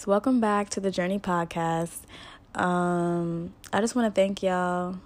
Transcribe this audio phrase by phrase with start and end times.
[0.00, 1.98] guys, welcome back to the Journey Podcast.
[2.54, 4.96] Um, I just want to thank y'all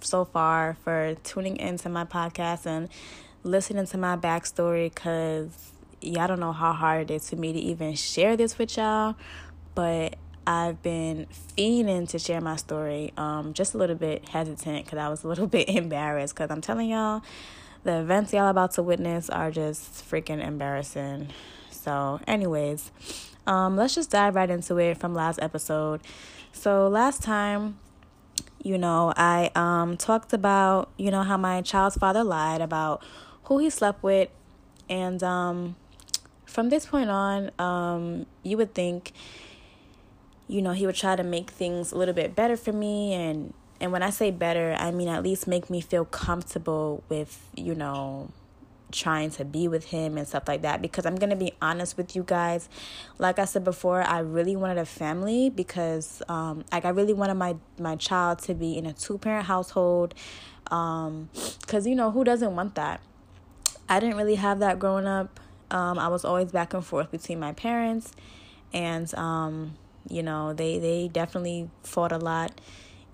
[0.00, 2.88] so far for tuning into my podcast and
[3.42, 7.58] listening to my backstory because y'all don't know how hard it is for me to
[7.58, 9.16] even share this with y'all,
[9.74, 10.14] but
[10.46, 11.26] I've been
[11.56, 13.12] fiending to share my story.
[13.16, 16.60] Um, just a little bit hesitant because I was a little bit embarrassed because I'm
[16.60, 17.22] telling y'all,
[17.82, 21.30] the events y'all about to witness are just freaking embarrassing.
[21.70, 22.90] So, anyways,
[23.46, 26.00] um, let's just dive right into it from last episode.
[26.52, 27.78] So, last time,
[28.62, 33.02] you know, I um talked about, you know, how my child's father lied about
[33.44, 34.30] who he slept with
[34.88, 35.76] and um
[36.46, 39.12] from this point on, um you would think
[40.46, 43.52] you know, he would try to make things a little bit better for me and
[43.80, 47.74] and when I say better, I mean at least make me feel comfortable with, you
[47.74, 48.30] know,
[48.94, 51.96] trying to be with him and stuff like that because I'm going to be honest
[51.96, 52.68] with you guys.
[53.18, 57.34] Like I said before I really wanted a family because um like I really wanted
[57.34, 60.14] my my child to be in a two parent household
[60.70, 61.28] um
[61.66, 63.00] cuz you know who doesn't want that?
[63.88, 65.40] I didn't really have that growing up.
[65.70, 68.12] Um I was always back and forth between my parents
[68.72, 69.76] and um
[70.08, 72.60] you know they they definitely fought a lot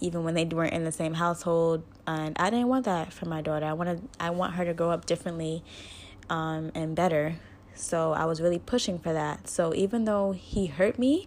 [0.01, 3.41] even when they weren't in the same household and I didn't want that for my
[3.41, 3.67] daughter.
[3.67, 5.63] I wanted I want her to grow up differently
[6.29, 7.37] um, and better.
[7.75, 9.49] So I was really pushing for that.
[9.49, 11.27] So even though he hurt me,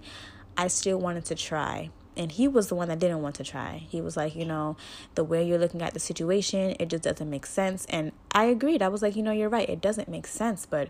[0.57, 1.89] I still wanted to try.
[2.15, 3.87] And he was the one that didn't want to try.
[3.89, 4.77] He was like, you know,
[5.15, 7.85] the way you're looking at the situation, it just doesn't make sense.
[7.85, 8.83] And I agreed.
[8.83, 9.67] I was like, you know, you're right.
[9.67, 10.89] It doesn't make sense, but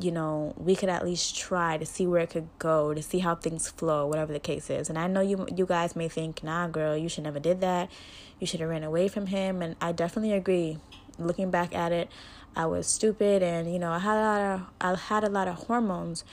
[0.00, 3.20] you know, we could at least try to see where it could go, to see
[3.20, 4.88] how things flow, whatever the case is.
[4.88, 7.90] And I know you you guys may think, nah, girl, you should never did that.
[8.38, 9.62] You should have ran away from him.
[9.62, 10.78] And I definitely agree.
[11.18, 12.10] Looking back at it,
[12.54, 15.48] I was stupid, and you know, I had a lot of I had a lot
[15.48, 16.24] of hormones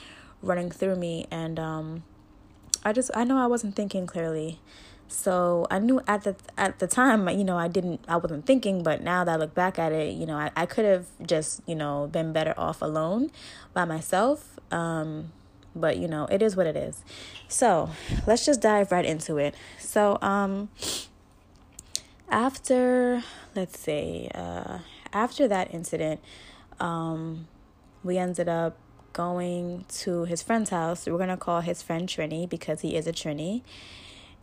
[0.41, 2.03] running through me, and um,
[2.84, 4.59] I just I know I wasn't thinking clearly.
[5.13, 8.81] So I knew at the at the time, you know, I didn't, I wasn't thinking,
[8.81, 11.62] but now that I look back at it, you know, I, I could have just,
[11.68, 13.31] you know, been better off alone
[13.73, 14.59] by myself.
[14.72, 15.31] Um,
[15.75, 17.03] but you know, it is what it is.
[17.47, 17.91] So
[18.25, 19.53] let's just dive right into it.
[19.78, 20.69] So um,
[22.29, 23.23] after,
[23.56, 24.79] let's say, uh,
[25.13, 26.22] after that incident,
[26.79, 27.47] um,
[28.03, 28.78] we ended up
[29.13, 31.06] going to his friend's house.
[31.06, 33.62] We're gonna call his friend Trini because he is a Trini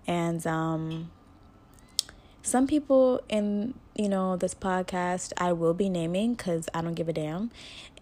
[0.07, 1.11] and um,
[2.43, 7.09] some people in you know this podcast I will be naming because I don't give
[7.09, 7.51] a damn,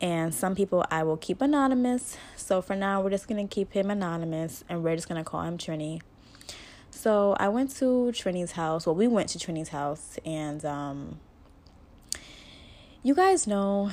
[0.00, 2.16] and some people I will keep anonymous.
[2.36, 5.59] So for now, we're just gonna keep him anonymous, and we're just gonna call him
[5.59, 6.00] Trini.
[6.91, 8.86] So I went to Trini's house.
[8.86, 11.20] Well, we went to Trini's house, and um,
[13.03, 13.91] you guys know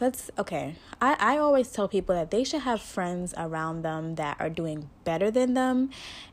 [0.00, 0.76] let's okay.
[1.00, 4.88] I, I always tell people that they should have friends around them that are doing
[5.04, 5.90] better than them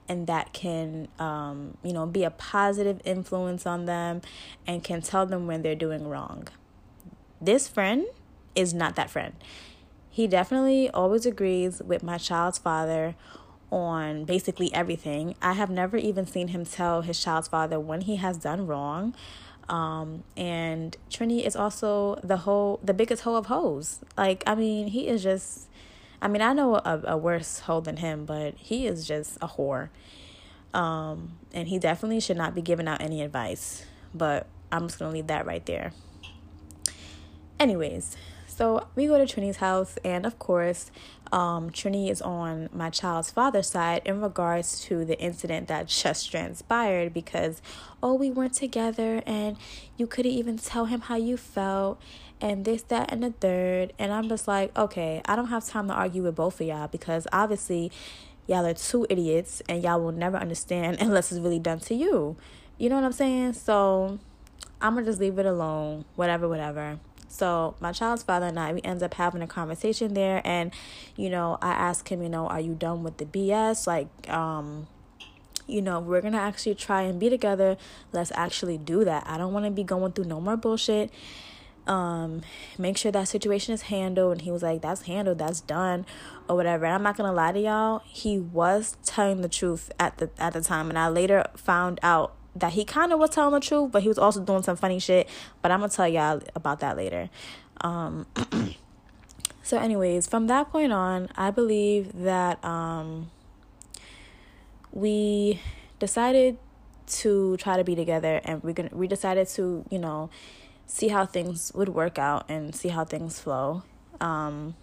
[0.07, 4.21] and that can um, you know be a positive influence on them
[4.67, 6.47] and can tell them when they're doing wrong.
[7.39, 8.05] This friend
[8.55, 9.33] is not that friend.
[10.09, 13.15] He definitely always agrees with my child's father
[13.71, 15.35] on basically everything.
[15.41, 19.15] I have never even seen him tell his child's father when he has done wrong
[19.71, 24.01] um, and Trini is also the whole, the biggest hoe of hoes.
[24.17, 25.69] Like, I mean, he is just,
[26.21, 29.47] I mean, I know a, a worse hoe than him, but he is just a
[29.47, 29.87] whore.
[30.73, 33.85] Um, and he definitely should not be giving out any advice.
[34.13, 35.93] But I'm just gonna leave that right there.
[37.57, 38.17] Anyways,
[38.51, 40.91] so we go to Trini's house, and of course,
[41.31, 46.29] um, Trini is on my child's father's side in regards to the incident that just
[46.29, 47.61] transpired because,
[48.03, 49.55] oh, we weren't together and
[49.95, 52.01] you couldn't even tell him how you felt
[52.41, 53.93] and this, that, and the third.
[53.97, 56.87] And I'm just like, okay, I don't have time to argue with both of y'all
[56.87, 57.91] because obviously
[58.47, 62.35] y'all are two idiots and y'all will never understand unless it's really done to you.
[62.77, 63.53] You know what I'm saying?
[63.53, 64.19] So
[64.81, 66.99] I'm gonna just leave it alone, whatever, whatever.
[67.31, 70.71] So my child's father and I, we end up having a conversation there, and
[71.15, 73.87] you know, I ask him, you know, are you done with the BS?
[73.87, 74.87] Like, um,
[75.65, 77.77] you know, we're gonna actually try and be together.
[78.11, 79.23] Let's actually do that.
[79.25, 81.09] I don't want to be going through no more bullshit.
[81.87, 82.41] Um,
[82.77, 84.33] make sure that situation is handled.
[84.33, 85.39] And he was like, "That's handled.
[85.39, 86.05] That's done."
[86.49, 86.85] Or whatever.
[86.85, 88.01] And I'm not gonna lie to y'all.
[88.05, 92.35] He was telling the truth at the at the time, and I later found out
[92.55, 94.99] that he kind of was telling the truth, but he was also doing some funny
[94.99, 95.29] shit.
[95.61, 97.29] But I'm gonna tell y'all about that later.
[97.81, 98.27] Um,
[99.63, 103.31] so, anyways, from that point on, I believe that um,
[104.91, 105.59] we
[105.99, 106.57] decided
[107.07, 110.29] to try to be together, and we're gonna we decided to you know
[110.87, 113.83] see how things would work out and see how things flow.
[114.19, 114.75] Um,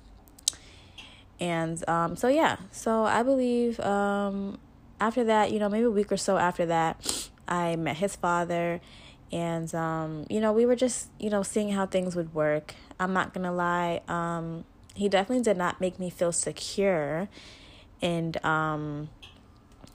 [1.40, 4.58] And um, so, yeah, so I believe um,
[5.00, 8.80] after that, you know, maybe a week or so after that, I met his father.
[9.30, 12.74] And, um, you know, we were just, you know, seeing how things would work.
[12.98, 14.00] I'm not to lie.
[14.08, 14.64] Um,
[14.94, 17.28] he definitely did not make me feel secure.
[18.00, 19.10] And, um,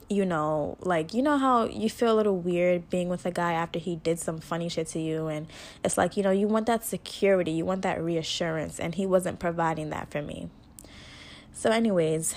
[0.08, 3.52] you know, like you know how you feel a little weird being with a guy
[3.52, 5.46] after he did some funny shit to you and
[5.82, 9.38] it's like, you know, you want that security, you want that reassurance and he wasn't
[9.38, 10.48] providing that for me.
[11.52, 12.34] So anyways,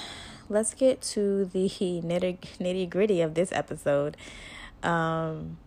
[0.49, 4.17] let's get to the nitty nitty gritty of this episode.
[4.83, 5.57] Um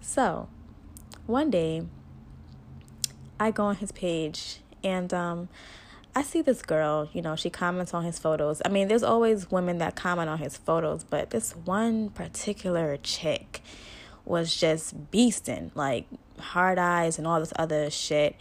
[0.00, 0.48] so
[1.26, 1.86] one day
[3.38, 5.48] I go on his page and um
[6.14, 8.60] I see this girl, you know, she comments on his photos.
[8.64, 13.62] I mean, there's always women that comment on his photos, but this one particular chick
[14.28, 16.06] was just beasting, like
[16.38, 18.36] hard eyes and all this other shit.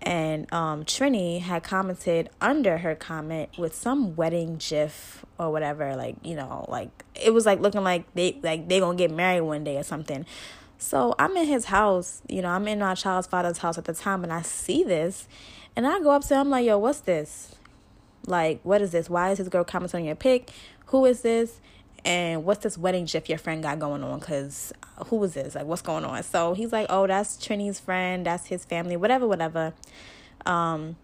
[0.00, 6.16] And um, Trini had commented under her comment with some wedding gif or whatever, like
[6.22, 9.64] you know, like it was like looking like they like they gonna get married one
[9.64, 10.24] day or something.
[10.78, 13.94] So I'm in his house, you know, I'm in my child's father's house at the
[13.94, 15.26] time, and I see this,
[15.74, 17.56] and I go up to him, I'm like, yo, what's this?
[18.26, 19.10] Like, what is this?
[19.10, 20.50] Why is this girl commenting on your pic?
[20.86, 21.60] Who is this?
[22.08, 24.18] And what's this wedding gif your friend got going on?
[24.18, 24.72] Because
[25.08, 25.54] who is this?
[25.54, 26.22] Like, what's going on?
[26.22, 28.24] So he's like, oh, that's Trini's friend.
[28.24, 28.96] That's his family.
[28.96, 29.74] Whatever, whatever.
[30.46, 30.96] Um.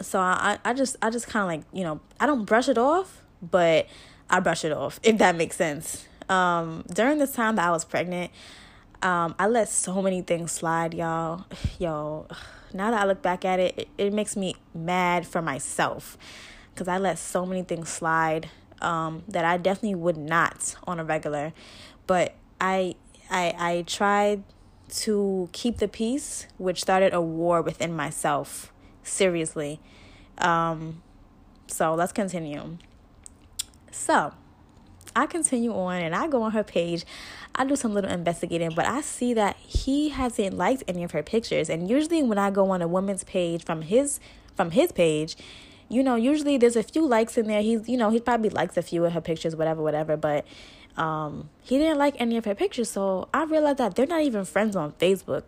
[0.00, 2.78] So I, I just, I just kind of like, you know, I don't brush it
[2.78, 3.86] off, but
[4.30, 6.06] I brush it off if that makes sense.
[6.28, 8.30] Um, during this time that I was pregnant,
[9.02, 11.44] um, I let so many things slide, y'all.
[11.78, 12.28] Yo,
[12.72, 16.16] now that I look back at it, it, it makes me mad for myself
[16.72, 18.48] because I let so many things slide
[18.80, 21.52] um, that I definitely would not on a regular.
[22.06, 22.96] But I,
[23.30, 24.42] I, I tried
[24.90, 28.72] to keep the peace, which started a war within myself.
[29.02, 29.80] Seriously.
[30.38, 31.02] Um,
[31.66, 32.78] so let's continue.
[33.90, 34.32] So
[35.14, 37.04] I continue on and I go on her page.
[37.54, 41.22] I do some little investigating, but I see that he hasn't liked any of her
[41.22, 41.68] pictures.
[41.68, 44.20] And usually when I go on a woman's page from his
[44.56, 45.36] from his page,
[45.90, 47.60] you know, usually there's a few likes in there.
[47.60, 50.16] He's, you know, he probably likes a few of her pictures, whatever, whatever.
[50.16, 50.46] But
[50.96, 52.88] um, he didn't like any of her pictures.
[52.88, 55.42] So I realized that they're not even friends on Facebook.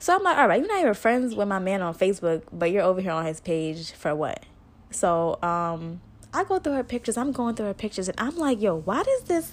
[0.00, 2.72] So I'm like, all right, you're not even friends with my man on Facebook, but
[2.72, 4.44] you're over here on his page for what?
[4.90, 6.00] So um,
[6.34, 7.16] I go through her pictures.
[7.16, 9.52] I'm going through her pictures, and I'm like, yo, why does this,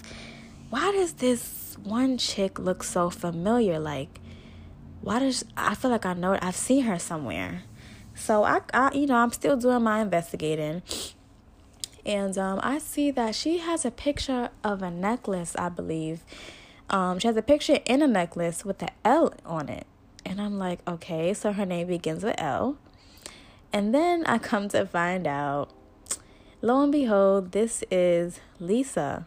[0.69, 3.79] why does this one chick look so familiar?
[3.79, 4.19] Like,
[5.01, 7.63] why does I feel like I know I've seen her somewhere?
[8.15, 10.81] So I, I you know, I'm still doing my investigating,
[12.05, 16.21] and um, I see that she has a picture of a necklace, I believe.
[16.89, 19.85] Um, she has a picture in a necklace with the L on it,
[20.25, 22.77] and I'm like, okay, so her name begins with L.
[23.73, 25.69] And then I come to find out
[26.61, 29.25] lo and behold, this is Lisa.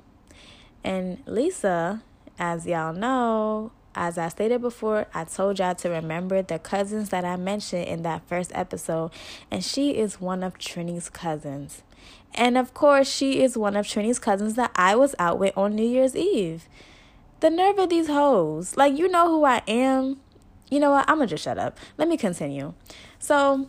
[0.83, 2.03] And Lisa,
[2.39, 7.25] as y'all know, as I stated before, I told y'all to remember the cousins that
[7.25, 9.11] I mentioned in that first episode,
[9.51, 11.83] and she is one of Trini's cousins.
[12.35, 15.75] And of course, she is one of Trini's cousins that I was out with on
[15.75, 16.69] New Year's Eve.
[17.41, 18.77] The nerve of these hoes.
[18.77, 20.19] Like, you know who I am.
[20.71, 21.09] You know what?
[21.09, 21.79] I'm gonna just shut up.
[21.97, 22.75] Let me continue.
[23.19, 23.69] So,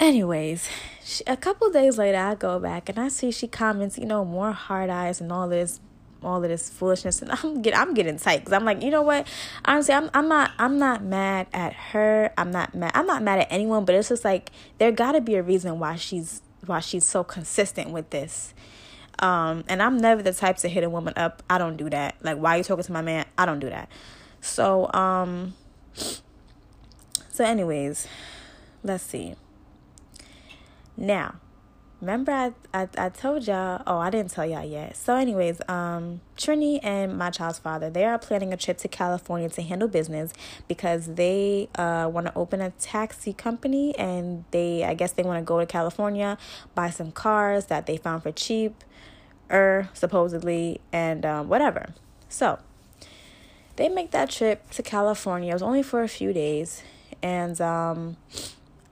[0.00, 0.68] anyways,
[1.04, 4.24] she, a couple days later, I go back and I see she comments, you know,
[4.24, 5.80] more hard eyes and all this,
[6.24, 9.02] all of this foolishness, and I'm get, I'm getting tight because I'm like, you know
[9.02, 9.26] what?
[9.64, 12.32] Honestly, I'm, I'm not, I'm not mad at her.
[12.36, 12.92] I'm not mad.
[12.94, 15.78] I'm not mad at anyone, but it's just like there got to be a reason
[15.78, 18.54] why she's, why she's so consistent with this.
[19.18, 21.42] Um, and I'm never the type to hit a woman up.
[21.48, 22.16] I don't do that.
[22.22, 23.26] Like, why are you talking to my man?
[23.38, 23.88] I don't do that.
[24.40, 25.54] So, um,
[27.30, 28.06] so anyways,
[28.82, 29.34] let's see.
[30.96, 31.36] Now,
[32.00, 34.96] remember I, I, I told y'all, oh, I didn't tell y'all yet.
[34.96, 39.48] So, anyways, um, Trini and my child's father, they are planning a trip to California
[39.50, 40.32] to handle business
[40.68, 45.38] because they uh, want to open a taxi company and they, I guess they want
[45.38, 46.38] to go to California,
[46.74, 48.84] buy some cars that they found for cheap,
[49.50, 51.94] er, supposedly, and um, whatever.
[52.28, 52.58] So,
[53.76, 55.50] they make that trip to California.
[55.50, 56.82] It was only for a few days.
[57.22, 58.16] And, um,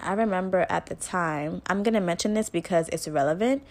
[0.03, 3.63] I remember at the time, I'm going to mention this because it's relevant.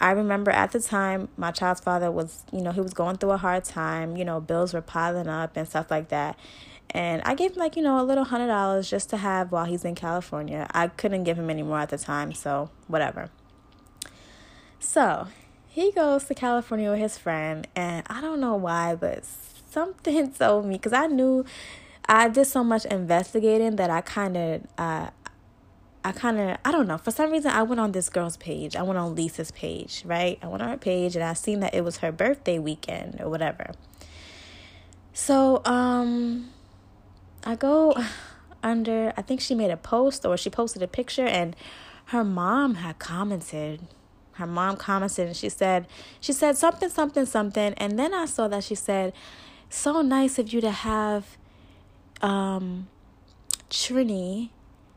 [0.00, 3.30] I remember at the time my child's father was, you know, he was going through
[3.30, 6.38] a hard time, you know, bills were piling up and stuff like that.
[6.90, 9.64] And I gave him like, you know, a little hundred dollars just to have while
[9.64, 10.66] he's in California.
[10.72, 13.30] I couldn't give him any more at the time, so whatever.
[14.78, 15.28] So
[15.68, 20.66] he goes to California with his friend, and I don't know why, but something told
[20.66, 21.44] me because I knew
[22.06, 25.10] I did so much investigating that I kind of uh,
[26.06, 28.76] I kind of, I don't know, for some reason I went on this girl's page.
[28.76, 30.38] I went on Lisa's page, right?
[30.42, 33.30] I went on her page and I seen that it was her birthday weekend or
[33.30, 33.72] whatever.
[35.14, 36.50] So, um,
[37.42, 37.96] I go
[38.62, 41.56] under, I think she made a post or she posted a picture and
[42.06, 43.86] her mom had commented.
[44.32, 45.86] Her mom commented and she said,
[46.20, 47.72] she said something, something, something.
[47.74, 49.14] And then I saw that she said,
[49.70, 51.38] so nice of you to have,
[52.20, 52.88] um,
[53.70, 54.50] Trini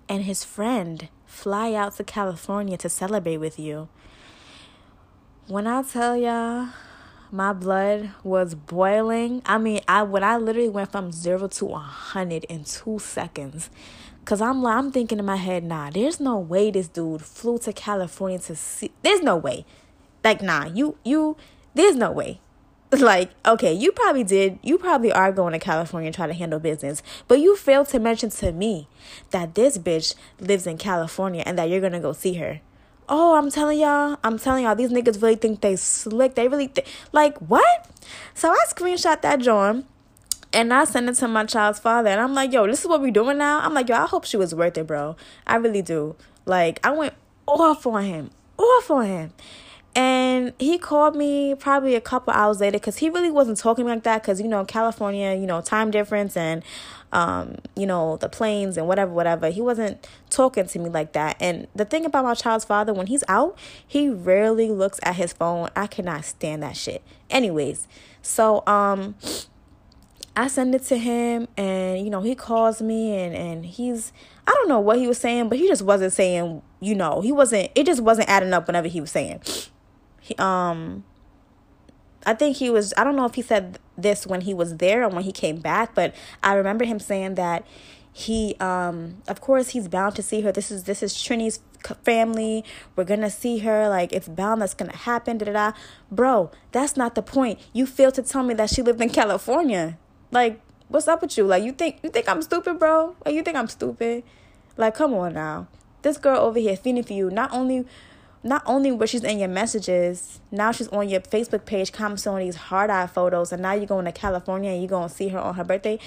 [0.10, 3.90] and his friend fly out to California to celebrate with you.
[5.48, 6.70] When I tell y'all,
[7.32, 9.42] my blood was boiling.
[9.46, 13.70] I mean, I when I literally went from zero to a hundred in two seconds.
[14.26, 17.72] Cause I'm I'm thinking in my head, nah, there's no way this dude flew to
[17.72, 18.92] California to see.
[19.02, 19.66] There's no way.
[20.24, 21.38] Like, nah, you you.
[21.74, 22.42] There's no way.
[22.91, 24.60] Like, okay, you probably did.
[24.63, 27.03] You probably are going to California to try to handle business.
[27.27, 28.88] But you failed to mention to me
[29.32, 32.62] that this bitch lives in California and that you're to go see her.
[33.10, 36.36] Oh, I'm telling y'all, I'm telling y'all, these niggas really think they slick.
[36.36, 37.89] They really think, like, what?
[38.34, 39.86] So I screenshot that John
[40.53, 42.10] and I sent it to my child's father.
[42.10, 43.60] And I'm like, yo, this is what we doing now?
[43.60, 45.15] I'm like, yo, I hope she was worth it, bro.
[45.46, 46.15] I really do.
[46.46, 47.13] Like, I went
[47.46, 49.34] off on him, off on him.
[49.98, 54.04] And he called me probably a couple hours later because he really wasn't talking like
[54.04, 56.63] that because, you know, California, you know, time difference and,
[57.12, 59.50] um, you know, the planes and whatever, whatever.
[59.50, 61.36] He wasn't talking to me like that.
[61.39, 65.34] And the thing about my child's father, when he's out, he rarely looks at his
[65.34, 65.70] phone.
[65.75, 67.01] I cannot stand that shit.
[67.32, 67.88] Anyways,
[68.22, 69.16] so, um,
[70.36, 74.13] I send it to him and you know he calls me and and he's
[74.46, 77.32] I don't know what he was saying but he just wasn't saying you know he
[77.32, 79.42] wasn't it just wasn't adding up whenever he was saying
[80.38, 81.04] um
[82.26, 85.04] I think he was I don't know if he said this when he was there
[85.04, 87.66] or when he came back, but I remember him saying that
[88.12, 90.52] he um of course he's bound to see her.
[90.52, 91.60] This is this is Trini's
[92.04, 92.66] family.
[92.96, 95.72] We're to see her like it's bound that's to happen da da da.
[96.12, 97.60] Bro, that's not the point.
[97.74, 99.98] You failed to tell me that she lived in California.
[100.32, 101.46] Like what's up with you?
[101.46, 103.16] Like you think you think I'm stupid, bro?
[103.24, 104.24] Like you think I'm stupid?
[104.76, 105.68] Like come on now.
[106.02, 107.86] This girl over here feeding for you not only
[108.44, 112.39] not only was she's in your messages, now she's on your Facebook page commenting on
[112.39, 115.29] these hard eye photos, and now you're going to California and you're going to see
[115.29, 116.00] her on her birthday.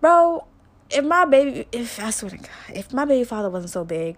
[0.00, 0.46] Bro,
[0.90, 4.16] if my baby, if I swear to God, if my baby father wasn't so big,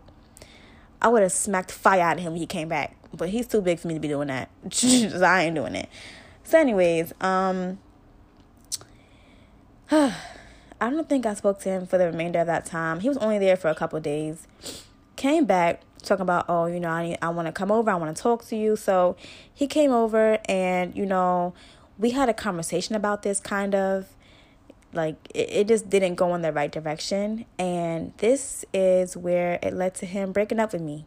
[1.03, 2.97] I would have smacked fire out of him when he came back.
[3.13, 4.51] But he's too big for me to be doing that.
[4.73, 5.89] so I ain't doing it.
[6.45, 7.79] So, anyways, um,
[9.91, 13.01] I don't think I spoke to him for the remainder of that time.
[13.01, 14.47] He was only there for a couple days.
[15.17, 17.95] Came back, talking about, oh, you know, I need, I want to come over, I
[17.95, 18.77] want to talk to you.
[18.77, 19.17] So
[19.53, 21.55] he came over, and you know,
[21.99, 24.09] we had a conversation about this kind of.
[24.93, 27.45] Like it, it just didn't go in the right direction.
[27.61, 31.07] And this is where it led to him breaking up with me.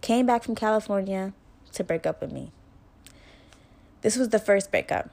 [0.00, 1.32] Came back from california
[1.72, 2.52] to break up with me.
[4.02, 5.10] This was the first breakup.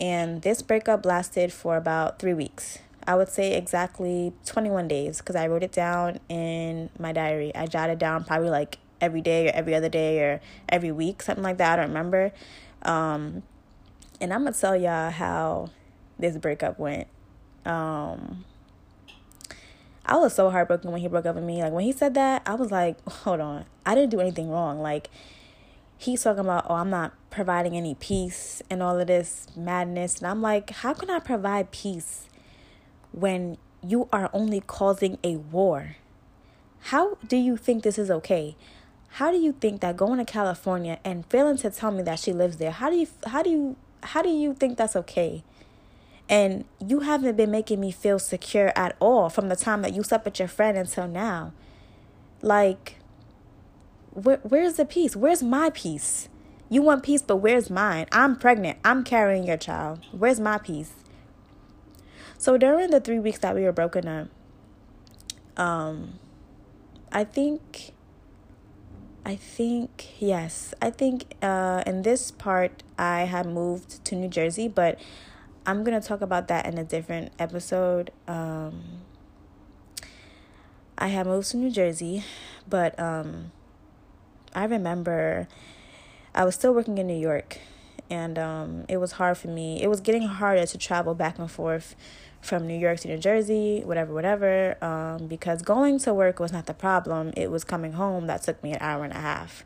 [0.00, 5.34] And this breakup lasted for about three weeks I would say exactly 21 days because
[5.34, 7.54] I wrote it down in my diary.
[7.54, 11.42] I jotted down probably like every day or every other day or every week, something
[11.42, 11.72] like that.
[11.72, 12.32] I don't remember.
[12.82, 13.44] Um,
[14.20, 15.70] and I'm going to tell y'all how
[16.18, 17.08] this breakup went.
[17.64, 18.44] Um,
[20.04, 21.62] I was so heartbroken when he broke up with me.
[21.62, 23.64] Like when he said that, I was like, hold on.
[23.86, 24.82] I didn't do anything wrong.
[24.82, 25.08] Like
[25.96, 30.18] he's talking about, oh, I'm not providing any peace and all of this madness.
[30.18, 32.27] And I'm like, how can I provide peace
[33.12, 35.96] when you are only causing a war.
[36.80, 38.56] How do you think this is okay?
[39.12, 42.32] How do you think that going to California and failing to tell me that she
[42.32, 45.42] lives there, how do you how do you how do you think that's okay?
[46.28, 50.02] And you haven't been making me feel secure at all from the time that you
[50.02, 51.52] slept with your friend until now.
[52.42, 52.96] Like
[54.12, 55.16] where where's the peace?
[55.16, 56.28] Where's my peace?
[56.70, 58.06] You want peace, but where's mine?
[58.12, 58.78] I'm pregnant.
[58.84, 60.00] I'm carrying your child.
[60.12, 60.92] Where's my peace?
[62.38, 64.28] So during the three weeks that we were broken up,
[65.56, 66.20] um,
[67.10, 67.90] I think,
[69.26, 74.68] I think, yes, I think uh, in this part I had moved to New Jersey,
[74.68, 75.00] but
[75.66, 78.12] I'm going to talk about that in a different episode.
[78.28, 78.84] Um,
[80.96, 82.22] I had moved to New Jersey,
[82.68, 83.50] but um,
[84.54, 85.48] I remember
[86.36, 87.58] I was still working in New York,
[88.08, 89.82] and um, it was hard for me.
[89.82, 91.96] It was getting harder to travel back and forth
[92.40, 96.66] from New York to New Jersey, whatever, whatever, um, because going to work was not
[96.66, 97.32] the problem.
[97.36, 99.64] It was coming home that took me an hour and a half.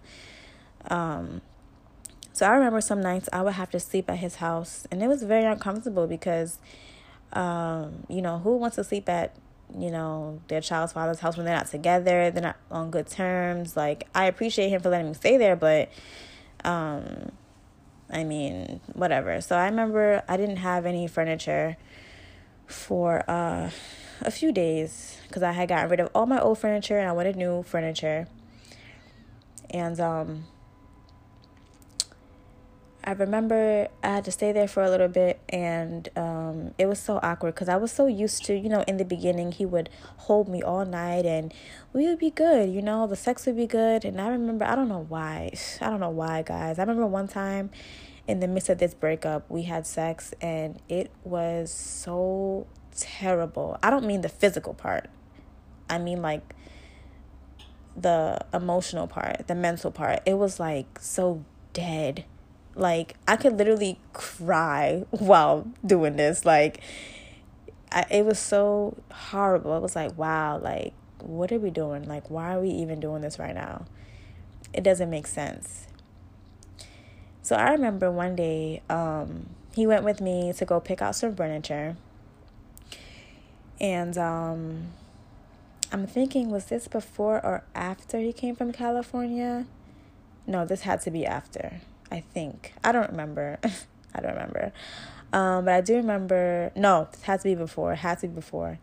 [0.90, 1.42] Um,
[2.32, 5.08] so I remember some nights I would have to sleep at his house, and it
[5.08, 6.58] was very uncomfortable because,
[7.34, 9.36] um, you know, who wants to sleep at
[9.78, 13.76] you know, their child's father's house when they're not together, they're not on good terms.
[13.76, 15.90] Like, I appreciate him for letting me stay there, but,
[16.64, 17.32] um,
[18.10, 19.40] I mean, whatever.
[19.40, 21.76] So I remember I didn't have any furniture
[22.72, 23.70] for uh,
[24.20, 27.12] a few days because I had gotten rid of all my old furniture and I
[27.12, 28.26] wanted new furniture.
[29.70, 30.44] And um,
[33.04, 37.00] I remember I had to stay there for a little bit, and um, it was
[37.00, 39.88] so awkward because I was so used to, you know, in the beginning, he would
[40.18, 41.52] hold me all night and
[41.92, 44.04] we would be good, you know, the sex would be good.
[44.04, 46.78] And I remember, I don't know why, I don't know why, guys.
[46.78, 47.70] I remember one time
[48.26, 53.78] in the midst of this breakup, we had sex, and it was so terrible.
[53.82, 55.10] I don't mean the physical part,
[55.88, 56.54] I mean like
[57.96, 60.22] the emotional part, the mental part.
[60.24, 62.24] It was like so dead
[62.74, 66.44] like I could literally cry while doing this.
[66.44, 66.80] Like
[67.90, 69.76] I, it was so horrible.
[69.76, 72.04] It was like, wow, like what are we doing?
[72.04, 73.86] Like why are we even doing this right now?
[74.72, 75.86] It doesn't make sense.
[77.42, 81.34] So I remember one day um, he went with me to go pick out some
[81.34, 81.96] furniture.
[83.80, 84.92] And um,
[85.90, 89.66] I'm thinking, was this before or after he came from California?
[90.46, 91.80] No, this had to be after.
[92.10, 92.74] I think.
[92.84, 93.58] I don't remember.
[94.14, 94.72] I don't remember.
[95.32, 96.70] Um, but I do remember.
[96.76, 97.94] No, it had to be before.
[97.94, 98.78] It had to be before.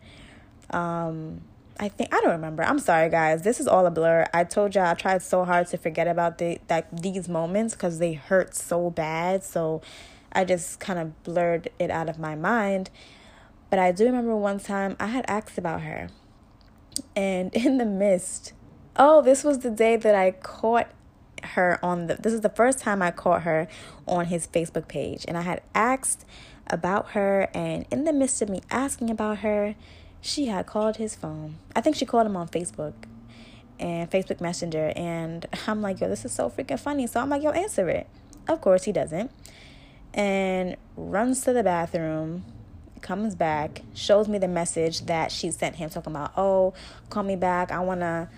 [0.70, 1.42] Um,
[1.80, 2.62] I think I don't remember.
[2.62, 3.40] I'm sorry, guys.
[3.40, 4.26] This is all a blur.
[4.34, 7.98] I told y'all I tried so hard to forget about the that these moments because
[7.98, 9.42] they hurt so bad.
[9.42, 9.80] So
[10.30, 12.90] I just kind of blurred it out of my mind.
[13.70, 16.10] But I do remember one time I had asked about her,
[17.16, 18.52] and in the mist.
[18.96, 20.90] Oh, this was the day that I caught
[21.42, 23.66] her on the this is the first time I caught her
[24.06, 26.26] on his Facebook page and I had asked
[26.66, 29.74] about her and in the midst of me asking about her
[30.20, 31.56] she had called his phone.
[31.74, 32.94] I think she called him on Facebook
[33.78, 37.42] and Facebook Messenger and I'm like, "Yo, this is so freaking funny." So I'm like,
[37.42, 38.06] "Yo, answer it."
[38.48, 39.30] Of course he doesn't.
[40.12, 42.44] And runs to the bathroom,
[43.00, 46.74] comes back, shows me the message that she sent him talking about, "Oh,
[47.08, 47.72] call me back.
[47.72, 48.28] I want to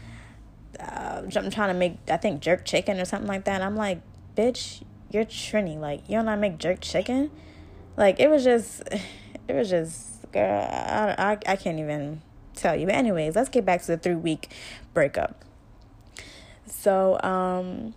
[0.81, 3.57] uh, I'm trying to make I think jerk chicken or something like that.
[3.57, 4.01] And I'm like,
[4.37, 5.79] bitch, you're Trini.
[5.79, 7.31] Like you don't know make jerk chicken.
[7.97, 8.83] Like it was just,
[9.49, 10.61] it was just girl.
[10.61, 12.23] I I I can't even
[12.55, 12.87] tell you.
[12.87, 14.51] But anyways, let's get back to the three week
[14.95, 15.45] breakup.
[16.67, 17.95] So um,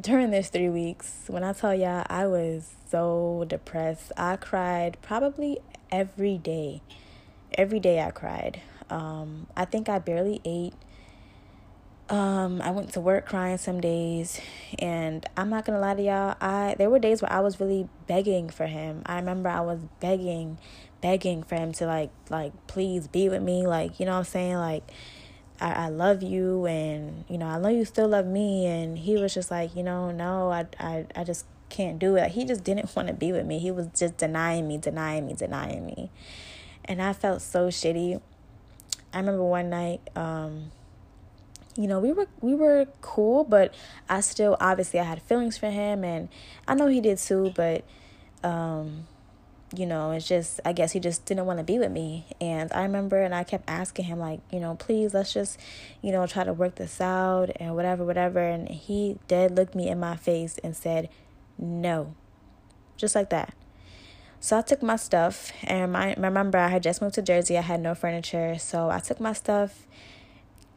[0.00, 5.58] during this three weeks, when I tell y'all I was so depressed, I cried probably
[5.90, 6.82] every day.
[7.54, 8.60] Every day I cried.
[8.90, 10.74] Um, I think I barely ate
[12.08, 14.40] um, I went to work crying some days,
[14.78, 16.36] and I'm not gonna lie to y'all.
[16.40, 19.02] I there were days where I was really begging for him.
[19.06, 20.58] I remember I was begging,
[21.06, 23.64] begging for him to like, like please be with me.
[23.64, 24.56] Like you know what I'm saying?
[24.56, 24.90] Like
[25.60, 28.66] I, I love you, and you know I know you still love me.
[28.66, 32.32] And he was just like, you know, no, I, I, I just can't do it.
[32.32, 33.60] He just didn't want to be with me.
[33.60, 36.10] He was just denying me, denying me, denying me,
[36.84, 38.20] and I felt so shitty.
[39.12, 40.00] I remember one night.
[40.16, 40.72] Um,
[41.76, 43.74] you know we were we were cool but
[44.08, 46.30] i still obviously i had feelings for him and
[46.66, 47.84] i know he did too but
[48.42, 49.06] um
[49.76, 52.26] you know it's just i guess he just didn't want to be with me.
[52.40, 55.58] And i remember and i kept asking him like you know please let's just
[56.02, 58.40] you know try to work this out and whatever whatever.
[58.40, 61.08] And he dead looked me in my face and said
[61.58, 62.14] no
[62.96, 63.54] just like that.
[64.40, 67.56] So I took my stuff, and I remember I had just moved to Jersey.
[67.56, 69.86] I had no furniture, so I took my stuff,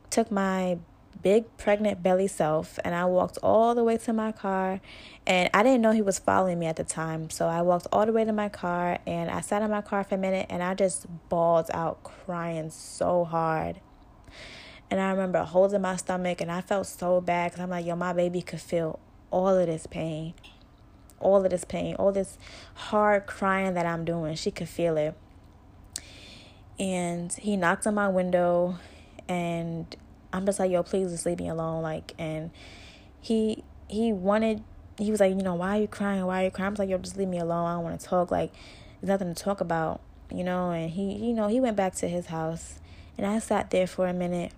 [0.10, 0.80] took my
[1.22, 4.80] big pregnant belly self and I walked all the way to my car
[5.28, 7.30] and I didn't know he was following me at the time.
[7.30, 10.04] So I walked all the way to my car and I sat in my car
[10.04, 13.82] for a minute and I just bawled out crying so hard.
[14.90, 17.96] And I remember holding my stomach and I felt so bad because I'm like, yo,
[17.96, 20.34] my baby could feel all of this pain.
[21.20, 22.38] All of this pain, all this
[22.76, 24.36] hard crying that I'm doing.
[24.36, 25.16] She could feel it.
[26.80, 28.80] And he knocked on my window
[29.28, 29.96] and
[30.32, 31.82] I'm just like, yo, please just leave me alone.
[31.82, 32.52] Like, and
[33.22, 34.64] he he wanted,
[34.98, 36.26] he was like, you know, why are you crying?
[36.26, 36.68] Why are you crying?
[36.68, 37.68] I was like, yo, just leave me alone.
[37.68, 38.32] I don't want to talk.
[38.32, 38.54] Like,
[39.02, 40.72] there's nothing to talk about, you know.
[40.72, 42.80] And he, you know, he went back to his house,
[43.18, 44.54] and I sat there for a minute,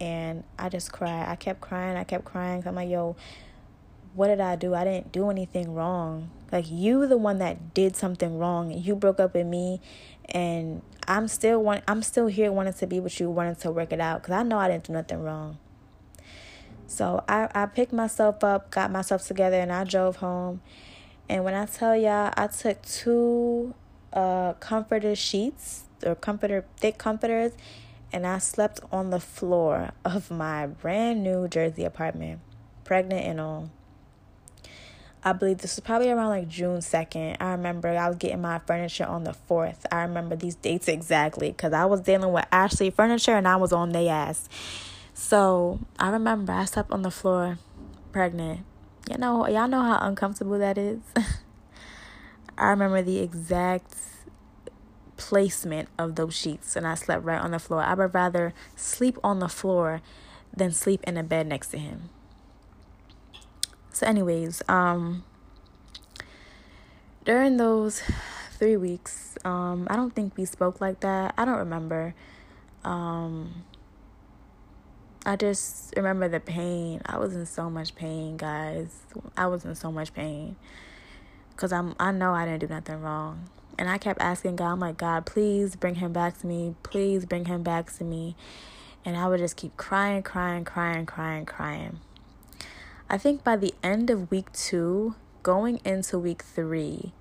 [0.00, 1.28] and I just cried.
[1.28, 1.96] I kept crying.
[1.96, 2.62] I kept crying.
[2.66, 3.16] I'm like, yo,
[4.16, 4.74] what did I do?
[4.74, 6.30] I didn't do anything wrong.
[6.50, 8.72] Like you the one that did something wrong.
[8.72, 9.80] You broke up with me
[10.30, 13.92] and I'm still want I'm still here wanting to be with you, wanting to work
[13.92, 15.58] it out cuz I know I didn't do nothing wrong.
[16.86, 20.60] So I I picked myself up, got myself together and I drove home.
[21.28, 23.74] And when I tell y'all I took two
[24.12, 27.52] uh comforter sheets or comforter thick comforters
[28.12, 32.40] and I slept on the floor of my brand new Jersey apartment,
[32.84, 33.70] pregnant and all.
[35.26, 37.38] I believe this was probably around like June 2nd.
[37.40, 39.78] I remember I was getting my furniture on the 4th.
[39.90, 43.72] I remember these dates exactly because I was dealing with Ashley Furniture and I was
[43.72, 44.48] on their ass.
[45.14, 47.58] So I remember I slept on the floor
[48.12, 48.60] pregnant.
[49.10, 51.00] You know, y'all know how uncomfortable that is.
[52.56, 53.96] I remember the exact
[55.16, 57.82] placement of those sheets and I slept right on the floor.
[57.82, 60.02] I would rather sleep on the floor
[60.56, 62.10] than sleep in a bed next to him.
[63.96, 65.24] So anyways, um
[67.24, 68.02] during those
[68.58, 71.32] 3 weeks, um I don't think we spoke like that.
[71.38, 72.14] I don't remember.
[72.84, 73.64] Um
[75.24, 77.00] I just remember the pain.
[77.06, 78.94] I was in so much pain, guys.
[79.34, 80.56] I was in so much pain.
[81.56, 83.48] Cuz I'm I know I didn't do nothing wrong.
[83.78, 86.74] And I kept asking God, I'm like, God, please bring him back to me.
[86.82, 88.36] Please bring him back to me.
[89.06, 92.00] And I would just keep crying, crying, crying, crying, crying.
[93.08, 97.12] I think by the end of week two, going into week three,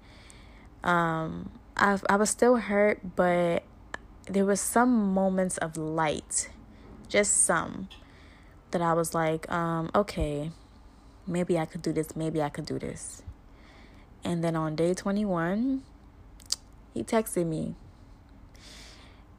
[0.83, 3.63] um, I I was still hurt, but
[4.25, 6.49] there was some moments of light,
[7.07, 7.89] just some,
[8.71, 10.51] that I was like, um, okay,
[11.27, 13.21] maybe I could do this, maybe I could do this.
[14.23, 15.83] And then on day 21,
[16.95, 17.75] he texted me.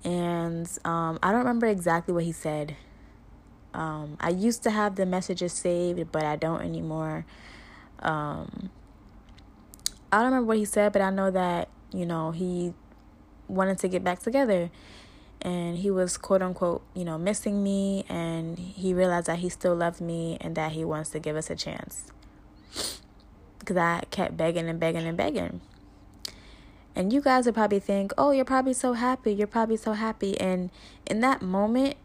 [0.04, 2.76] And um, I don't remember exactly what he said.
[3.76, 7.26] Um, I used to have the messages saved, but I don't anymore.
[7.98, 8.70] Um,
[10.10, 12.72] I don't remember what he said, but I know that, you know, he
[13.48, 14.70] wanted to get back together.
[15.42, 18.06] And he was quote unquote, you know, missing me.
[18.08, 21.50] And he realized that he still loved me and that he wants to give us
[21.50, 22.06] a chance.
[23.58, 25.60] Because I kept begging and begging and begging.
[26.94, 29.34] And you guys would probably think, oh, you're probably so happy.
[29.34, 30.40] You're probably so happy.
[30.40, 30.70] And
[31.04, 31.96] in that moment,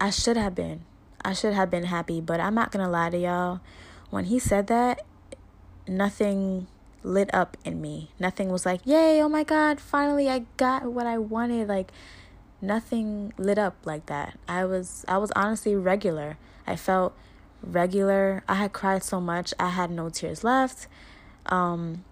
[0.00, 0.84] I should have been.
[1.24, 2.20] I should have been happy.
[2.20, 3.60] But I'm not going to lie to y'all.
[4.10, 5.02] When he said that,
[5.88, 6.66] nothing
[7.02, 8.10] lit up in me.
[8.18, 11.68] Nothing was like, yay, oh my God, finally I got what I wanted.
[11.68, 11.92] Like,
[12.64, 14.38] nothing lit up like that.
[14.48, 16.38] I was I was honestly regular.
[16.66, 17.14] I felt
[17.62, 18.42] regular.
[18.48, 19.54] I had cried so much.
[19.60, 20.88] I had no tears left.
[21.46, 22.04] Um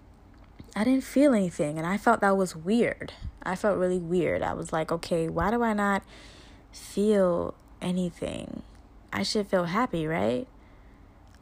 [0.75, 3.13] I didn't feel anything and I felt that was weird.
[3.43, 4.41] I felt really weird.
[4.41, 6.03] I was like, okay, why do I not
[6.71, 8.63] feel anything?
[9.11, 10.47] I should feel happy, right?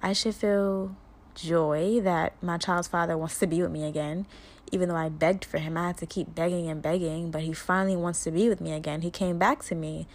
[0.02, 0.96] I should feel
[1.36, 4.26] joy that my child's father wants to be with me again.
[4.72, 7.54] Even though I begged for him, I had to keep begging and begging, but he
[7.54, 9.02] finally wants to be with me again.
[9.02, 10.08] He came back to me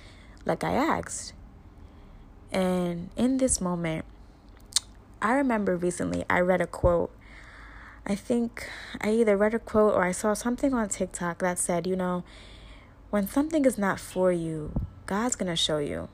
[0.44, 1.32] like I asked.
[2.52, 4.04] And in this moment,
[5.22, 7.16] I remember recently I read a quote
[8.08, 11.88] I think I either read a quote or I saw something on TikTok that said,
[11.88, 12.22] you know,
[13.10, 14.70] when something is not for you,
[15.06, 16.08] God's going to show you.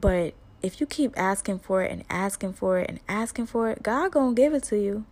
[0.00, 3.82] But if you keep asking for it and asking for it and asking for it,
[3.82, 5.04] God to give it to you.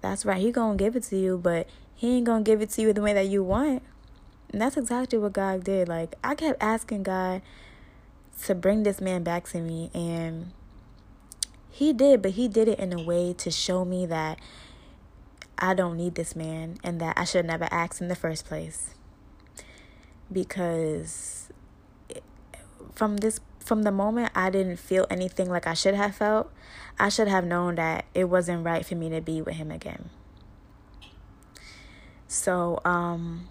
[0.00, 0.40] That's right.
[0.40, 3.02] He to give it to you, but he ain't to give it to you the
[3.02, 3.82] way that you want.
[4.52, 5.88] And that's exactly what God did.
[5.88, 7.42] Like I kept asking God
[8.44, 10.52] to bring this man back to me and
[11.70, 14.38] he did, but he did it in a way to show me that
[15.58, 18.94] I don't need this man and that I should never ask in the first place.
[20.32, 21.50] Because
[22.94, 26.52] from this from the moment I didn't feel anything like I should have felt,
[27.00, 30.08] I should have known that it wasn't right for me to be with him again.
[32.28, 33.48] So, um,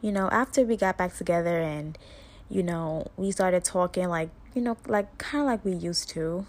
[0.00, 1.98] you know, after we got back together and,
[2.48, 6.46] you know, we started talking like, you know, like kind of like we used to.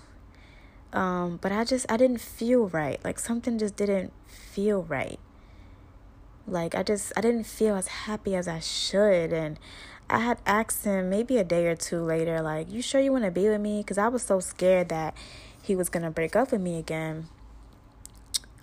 [0.93, 3.03] Um, but I just I didn't feel right.
[3.03, 5.19] Like something just didn't feel right.
[6.47, 9.59] Like I just I didn't feel as happy as I should and
[10.09, 13.25] I had asked him maybe a day or two later like, "You sure you want
[13.25, 15.13] to be with me?" cuz I was so scared that
[15.61, 17.27] he was going to break up with me again.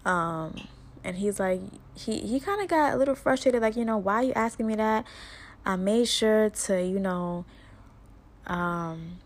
[0.05, 0.69] Um
[1.03, 1.61] and he's like
[1.95, 4.67] he he kind of got a little frustrated like, "You know, why are you asking
[4.67, 5.05] me that?"
[5.67, 7.45] I made sure to, you know,
[8.47, 9.19] um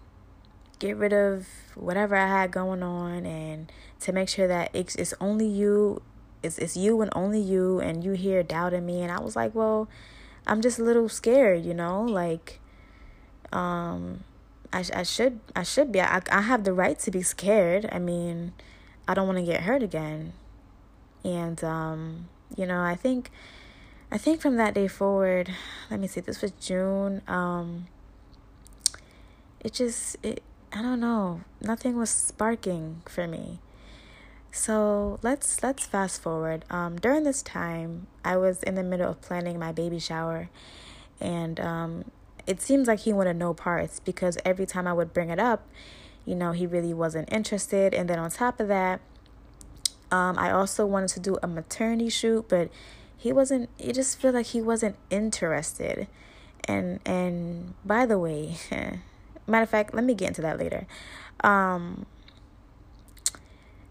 [0.78, 5.14] get rid of whatever I had going on and to make sure that it's, it's
[5.20, 6.02] only you,
[6.42, 9.02] it's, it's you and only you, and you here doubting me.
[9.02, 9.88] And I was like, well,
[10.48, 12.60] I'm just a little scared, you know, like,
[13.52, 14.24] um,
[14.72, 17.88] I, I should, I should be, I, I have the right to be scared.
[17.92, 18.54] I mean,
[19.06, 20.32] I don't want to get hurt again.
[21.22, 23.30] And, um, you know, I think,
[24.10, 25.50] I think from that day forward,
[25.90, 27.86] let me see, this was June, um,
[29.60, 31.42] it just, it, I don't know.
[31.60, 33.58] Nothing was sparking for me.
[34.50, 36.64] So let's let's fast forward.
[36.70, 40.48] Um, during this time, I was in the middle of planning my baby shower,
[41.20, 42.04] and um,
[42.46, 45.66] it seems like he wanted no parts because every time I would bring it up,
[46.24, 47.92] you know, he really wasn't interested.
[47.92, 49.00] And then on top of that,
[50.10, 52.70] um, I also wanted to do a maternity shoot, but
[53.16, 53.68] he wasn't.
[53.78, 56.08] It just felt like he wasn't interested.
[56.64, 58.56] And and by the way,
[59.46, 60.86] matter of fact, let me get into that later.
[61.44, 62.06] Um,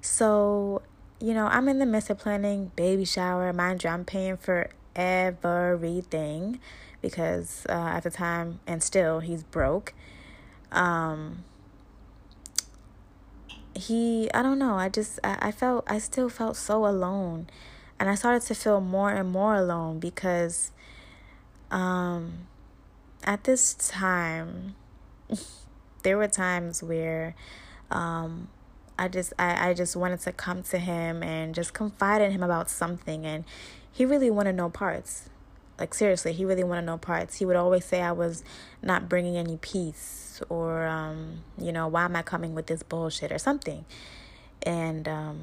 [0.08, 0.82] so,
[1.20, 3.52] you know, I'm in the midst of planning baby shower.
[3.52, 6.60] Mind you, I'm paying for everything
[7.02, 9.94] because uh, at the time and still he's broke.
[10.72, 11.44] Um,
[13.76, 14.76] he, I don't know.
[14.76, 17.48] I just, I, I felt, I still felt so alone,
[18.00, 20.72] and I started to feel more and more alone because,
[21.70, 22.48] um,
[23.26, 24.76] at this time,
[26.04, 27.36] there were times where,
[27.92, 28.48] um,
[29.00, 32.44] I just I, I just wanted to come to him and just confide in him
[32.44, 33.46] about something and
[33.92, 35.30] he really wanted no parts.
[35.80, 37.36] Like seriously, he really wanted no parts.
[37.36, 38.44] He would always say I was
[38.82, 43.32] not bringing any peace or um, you know, why am I coming with this bullshit
[43.32, 43.86] or something.
[44.64, 45.40] And um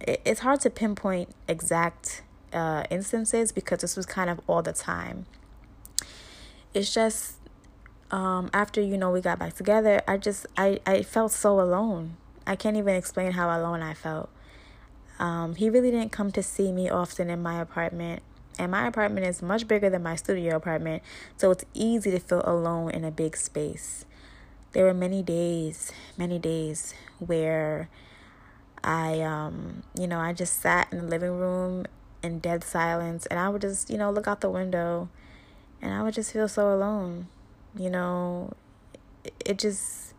[0.00, 4.72] it, it's hard to pinpoint exact uh instances because this was kind of all the
[4.72, 5.26] time.
[6.72, 7.36] It's just
[8.10, 12.16] um after you know we got back together, I just I I felt so alone
[12.46, 14.30] I can't even explain how alone I felt.
[15.18, 18.22] Um, he really didn't come to see me often in my apartment.
[18.58, 21.02] And my apartment is much bigger than my studio apartment,
[21.36, 24.04] so it's easy to feel alone in a big space.
[24.72, 27.88] There were many days, many days where
[28.84, 31.86] I, um, you know, I just sat in the living room
[32.22, 35.08] in dead silence and I would just, you know, look out the window
[35.80, 37.28] and I would just feel so alone.
[37.76, 38.52] You know,
[39.44, 40.09] it just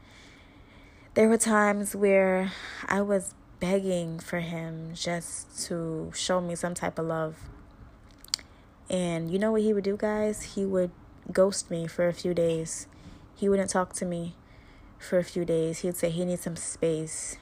[1.13, 2.54] there were times where
[2.88, 7.38] I was begging for him just to show me some type of love.
[8.89, 10.56] And you know what he would do, guys?
[10.56, 10.91] He would
[11.32, 12.88] ghost me for a few days.
[13.36, 14.36] He wouldn't talk to me
[15.00, 15.80] for a few days.
[15.80, 17.38] He'd say he needs some space.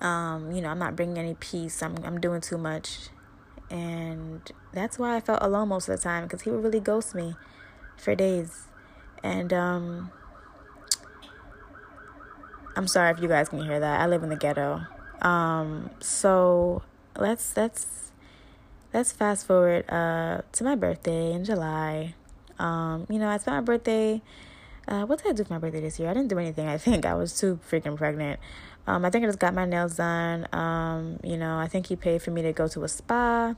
[0.00, 1.82] Um, you know, I'm not bringing any peace.
[1.82, 3.08] I'm I'm doing too much.
[3.70, 7.14] And that's why I felt alone most of the time because he would really ghost
[7.14, 7.36] me
[7.96, 8.66] for days.
[9.22, 10.10] And um
[12.74, 14.00] I'm sorry if you guys can hear that.
[14.00, 14.80] I live in the ghetto.
[15.20, 16.82] Um, so
[17.16, 18.12] let's let's
[18.94, 22.14] let's fast forward uh to my birthday in July.
[22.58, 24.22] Um, you know, I spent my birthday.
[24.88, 26.08] Uh, what did I do for my birthday this year?
[26.08, 26.66] I didn't do anything.
[26.66, 28.40] I think I was too freaking pregnant.
[28.86, 30.48] Um, I think I just got my nails done.
[30.52, 33.54] Um, you know, I think he paid for me to go to a spa.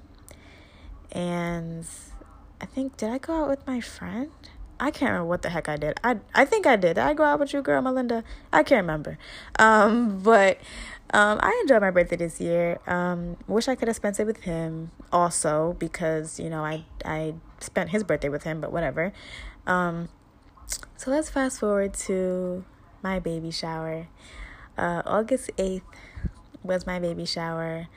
[1.13, 1.87] And
[2.61, 4.31] I think did I go out with my friend?
[4.85, 5.99] I can't remember what the heck I did.
[6.05, 6.97] I I think I did.
[6.97, 8.23] Did I go out with you, girl, Melinda?
[8.53, 9.17] I can't remember.
[9.59, 10.59] Um, but
[11.11, 12.79] um, I enjoyed my birthday this year.
[12.87, 17.33] Um, wish I could have spent it with him also because you know I I
[17.61, 19.15] spent his birthday with him, but whatever.
[19.67, 20.11] Um,
[20.99, 22.67] so let's fast forward to
[23.03, 24.09] my baby shower.
[24.77, 25.85] Uh, August eighth
[26.63, 27.89] was my baby shower.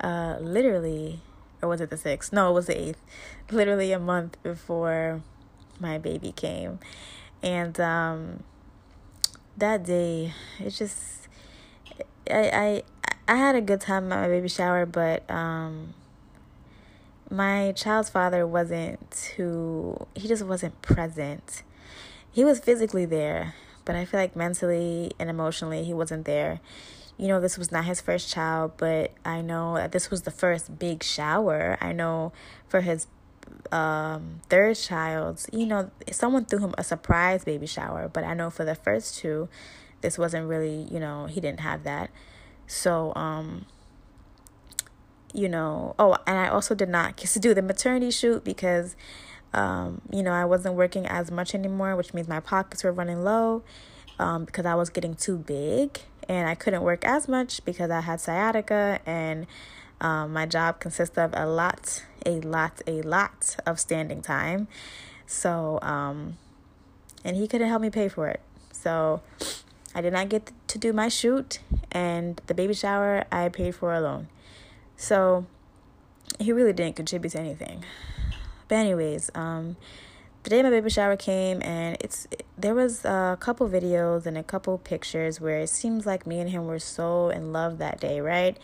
[0.00, 1.20] Uh, literally,
[1.60, 2.32] or was it the sixth?
[2.32, 3.02] No, it was the eighth.
[3.50, 5.20] Literally a month before
[5.80, 6.78] my baby came.
[7.42, 8.42] And um,
[9.56, 11.28] that day, it just,
[12.30, 12.82] I, I,
[13.28, 15.94] I had a good time at my baby shower, but um,
[17.30, 21.62] my child's father wasn't too, he just wasn't present.
[22.30, 26.60] He was physically there, but I feel like mentally and emotionally, he wasn't there
[27.20, 30.30] you know, this was not his first child, but I know that this was the
[30.30, 31.76] first big shower.
[31.78, 32.32] I know
[32.66, 33.06] for his
[33.72, 38.50] um, third child, you know, someone threw him a surprise baby shower, but I know
[38.50, 39.48] for the first two,
[40.00, 42.10] this wasn't really, you know, he didn't have that.
[42.66, 43.66] So, um,
[45.32, 48.96] you know, oh, and I also did not get to do the maternity shoot because,
[49.52, 53.22] um, you know, I wasn't working as much anymore, which means my pockets were running
[53.22, 53.62] low
[54.18, 58.00] um, because I was getting too big and I couldn't work as much because I
[58.00, 59.46] had sciatica and
[60.00, 64.68] um, my job consists of a lot, a lot, a lot of standing time.
[65.26, 66.38] So, um,
[67.24, 68.40] and he couldn't help me pay for it.
[68.72, 69.20] So,
[69.94, 71.58] I did not get to do my shoot,
[71.90, 74.28] and the baby shower I paid for alone.
[74.96, 75.46] So,
[76.38, 77.84] he really didn't contribute to anything.
[78.68, 79.76] But anyways, um,
[80.42, 84.42] the day my baby shower came, and it's there was a couple videos and a
[84.42, 88.20] couple pictures where it seems like me and him were so in love that day,
[88.20, 88.56] right?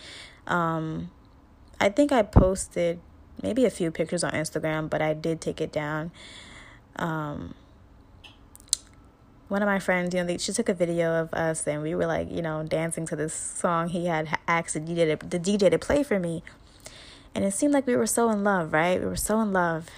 [0.47, 1.11] Um,
[1.81, 3.01] I think I posted
[3.43, 6.11] maybe a few pictures on Instagram, but I did take it down.
[6.97, 7.55] Um,
[9.49, 11.95] one of my friends, you know, they, she took a video of us and we
[11.95, 15.39] were like, you know, dancing to this song he had asked the DJ, to, the
[15.39, 16.43] DJ to play for me.
[17.35, 18.99] And it seemed like we were so in love, right?
[18.99, 19.91] We were so in love.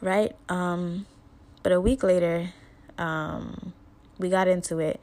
[0.00, 0.34] Right?
[0.48, 1.06] Um,
[1.62, 2.50] but a week later,
[2.98, 3.72] um,
[4.18, 5.00] we got into it.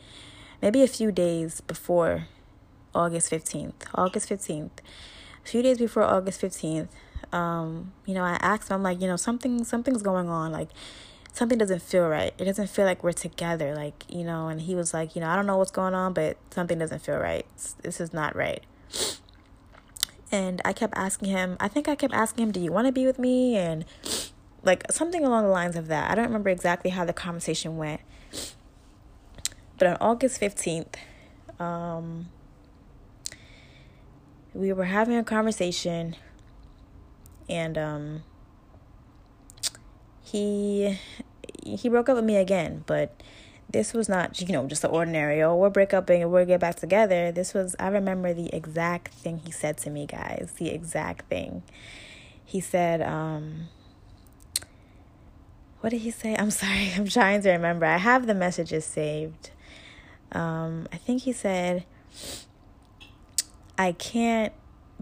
[0.61, 2.27] Maybe a few days before
[2.93, 3.73] August 15th.
[3.95, 4.69] August 15th.
[5.43, 6.89] A few days before August 15th,
[7.31, 10.51] um, you know, I asked him, I'm like, you know, something something's going on.
[10.51, 10.69] Like
[11.33, 12.33] something doesn't feel right.
[12.37, 13.75] It doesn't feel like we're together.
[13.75, 16.13] Like, you know, and he was like, you know, I don't know what's going on,
[16.13, 17.45] but something doesn't feel right.
[17.81, 18.63] This is not right.
[20.31, 22.91] And I kept asking him, I think I kept asking him, do you want to
[22.91, 23.55] be with me?
[23.55, 23.85] And
[24.63, 26.11] like something along the lines of that.
[26.11, 28.01] I don't remember exactly how the conversation went.
[29.77, 30.95] But on August 15th,
[31.59, 32.29] um,
[34.57, 36.15] we were having a conversation
[37.47, 38.23] and um,
[40.21, 40.97] he
[41.63, 43.21] he broke up with me again, but
[43.69, 46.59] this was not, you know, just the ordinary, oh, we'll break up and we'll get
[46.59, 47.31] back together.
[47.31, 50.53] This was, I remember the exact thing he said to me, guys.
[50.57, 51.63] The exact thing.
[52.45, 53.67] He said, um,
[55.81, 56.35] what did he say?
[56.37, 57.85] I'm sorry, I'm trying to remember.
[57.85, 59.51] I have the messages saved.
[60.31, 61.85] Um, I think he said,
[63.77, 64.53] I can't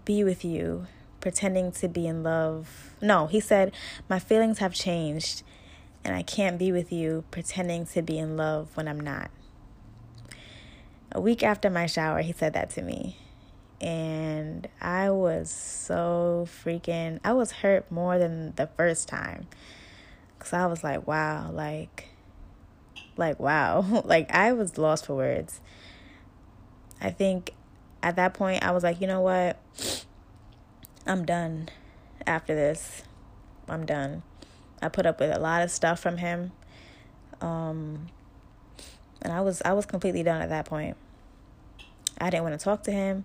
[0.04, 0.86] be with you
[1.20, 2.94] pretending to be in love.
[3.00, 3.72] No, he said,
[4.08, 5.42] My feelings have changed
[6.06, 9.28] and I can't be with you pretending to be in love when I'm not.
[11.10, 13.16] A week after my shower, he said that to me.
[13.80, 19.48] And I was so freaking, I was hurt more than the first time.
[20.38, 22.08] Because I was like, wow, like,
[23.16, 23.80] like, wow.
[24.04, 25.60] like, I was lost for words.
[27.00, 27.52] I think
[28.06, 29.58] at that point, I was like, you know what?
[31.08, 31.68] I'm done
[32.24, 33.02] after this.
[33.68, 34.22] I'm done.
[34.80, 36.52] I put up with a lot of stuff from him.
[37.40, 38.06] Um,
[39.22, 40.96] and I was I was completely done at that point.
[42.20, 43.24] I didn't want to talk to him.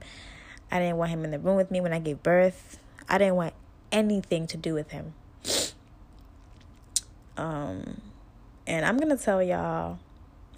[0.71, 2.79] I didn't want him in the room with me when I gave birth.
[3.07, 3.53] I didn't want
[3.91, 5.13] anything to do with him.
[7.37, 8.01] Um,
[8.67, 9.97] and I'm gonna tell y'all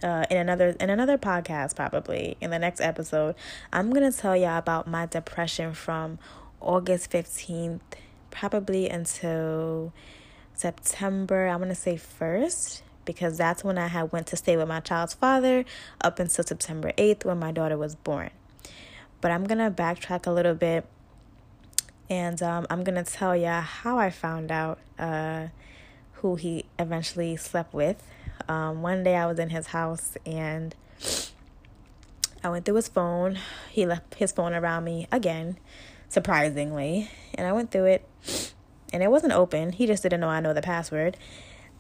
[0.04, 3.36] uh, in another in another podcast probably in the next episode.
[3.72, 6.20] I'm gonna tell y'all about my depression from
[6.62, 7.96] August fifteenth,
[8.30, 9.94] probably until
[10.56, 14.80] September, I'm to say 1st because that's when I had went to stay with my
[14.80, 15.66] child's father
[16.02, 18.30] up until September 8th when my daughter was born.
[19.20, 20.86] But I'm to backtrack a little bit
[22.10, 25.48] and um, I'm to tell y'all how I found out uh,
[26.14, 28.02] who he eventually slept with.
[28.48, 30.76] Um, one day I was in his house and
[32.44, 33.40] I went through his phone.
[33.72, 35.58] He left his phone around me again,
[36.10, 38.10] surprisingly, and I went through it
[38.92, 39.72] and it wasn't open.
[39.72, 41.18] He just didn't know I know the password.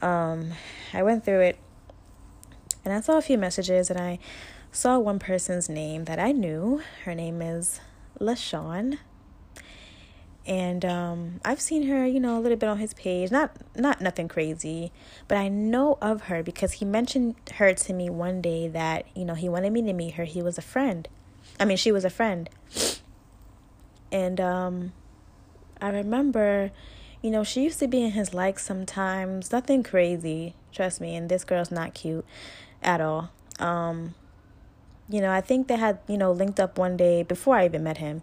[0.01, 0.51] Um,
[0.93, 1.59] I went through it
[2.83, 4.19] and I saw a few messages and I
[4.71, 6.81] saw one person's name that I knew.
[7.05, 7.79] Her name is
[8.19, 8.97] LaShawn.
[10.45, 13.31] And um, I've seen her, you know, a little bit on his page.
[13.31, 14.91] Not not nothing crazy,
[15.27, 19.23] but I know of her because he mentioned her to me one day that, you
[19.23, 20.25] know, he wanted me to meet her.
[20.25, 21.07] He was a friend.
[21.59, 22.49] I mean, she was a friend.
[24.11, 24.93] And um
[25.79, 26.71] I remember
[27.23, 29.51] you know, she used to be in his likes sometimes.
[29.51, 31.15] Nothing crazy, trust me.
[31.15, 32.25] And this girl's not cute
[32.83, 33.31] at all.
[33.59, 34.13] Um,
[35.07, 37.83] you know, I think they had, you know, linked up one day before I even
[37.83, 38.21] met him.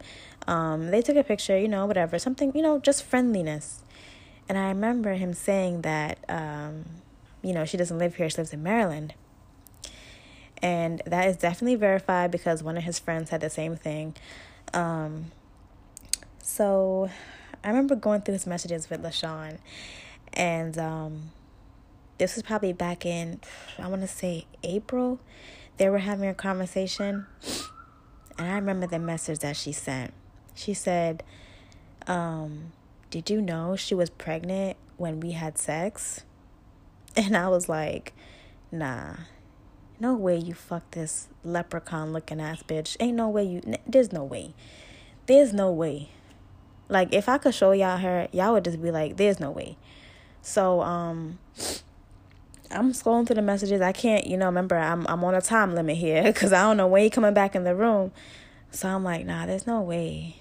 [0.50, 3.84] Um, they took a picture, you know, whatever, something, you know, just friendliness.
[4.48, 6.86] And I remember him saying that, um,
[7.40, 9.14] you know, she doesn't live here, she lives in Maryland.
[10.60, 14.16] And that is definitely verified because one of his friends had the same thing.
[14.74, 15.26] Um,
[16.42, 17.08] so
[17.62, 19.58] I remember going through his messages with LaShawn,
[20.32, 21.30] and um,
[22.18, 23.40] this was probably back in,
[23.78, 25.20] I want to say April.
[25.76, 27.26] They were having a conversation,
[28.36, 30.12] and I remember the message that she sent.
[30.54, 31.22] She said,
[32.06, 32.72] um,
[33.10, 36.24] Did you know she was pregnant when we had sex?
[37.16, 38.12] And I was like,
[38.70, 39.14] Nah,
[39.98, 42.96] no way you fuck this leprechaun looking ass bitch.
[43.00, 44.54] Ain't no way you, there's no way.
[45.26, 46.08] There's no way.
[46.88, 49.76] Like if I could show y'all her, y'all would just be like, "There's no way."
[50.42, 51.38] So um,
[52.70, 53.80] I'm scrolling through the messages.
[53.80, 56.76] I can't, you know, remember I'm I'm on a time limit here because I don't
[56.76, 58.10] know when he coming back in the room.
[58.72, 60.39] So I'm like, nah, there's no way.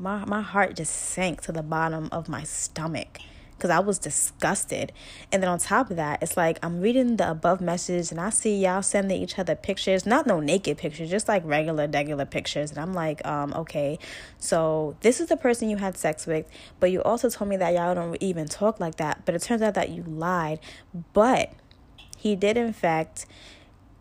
[0.00, 3.18] My my heart just sank to the bottom of my stomach
[3.60, 4.92] because I was disgusted.
[5.30, 8.30] And then on top of that, it's like I'm reading the above message and I
[8.30, 12.70] see y'all sending each other pictures, not no naked pictures, just like regular, regular pictures.
[12.70, 13.98] And I'm like, um, okay,
[14.38, 16.46] so this is the person you had sex with,
[16.80, 19.26] but you also told me that y'all don't even talk like that.
[19.26, 20.60] But it turns out that you lied.
[21.12, 21.52] But
[22.16, 23.26] he did, in fact,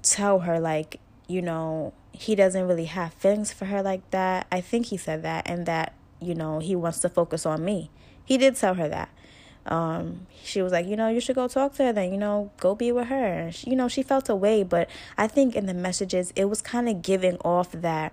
[0.02, 4.46] tell her, like, you know, he doesn't really have feelings for her like that.
[4.52, 7.92] I think he said that, and that, you know, he wants to focus on me.
[8.26, 9.08] He did tell her that.
[9.66, 12.52] Um, she was like, you know, you should go talk to her then, you know,
[12.58, 13.52] go be with her.
[13.54, 16.90] She, you know, she felt away, but I think in the messages, it was kind
[16.90, 18.12] of giving off that